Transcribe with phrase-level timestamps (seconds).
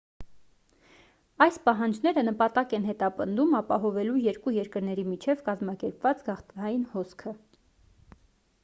[1.45, 7.39] այս պահանջները նպատակ են հետապնդում ապահովելու երկու երկրների միջև կազմակերպված գաղթային հոսքը